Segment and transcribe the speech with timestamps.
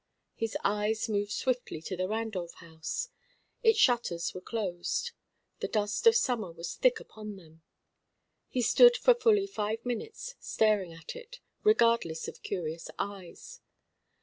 [0.33, 3.09] His eyes moved swiftly to the Randolph house.
[3.61, 5.11] Its shutters were closed.
[5.59, 7.61] The dust of summer was thick upon them.
[8.49, 13.61] He stood for fully five minutes staring at it, regardless of curious eyes.